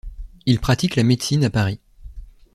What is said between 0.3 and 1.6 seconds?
Il pratique la médecine à